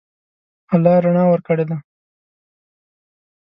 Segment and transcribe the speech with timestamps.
[0.73, 1.77] الله رڼا ورکړې ده.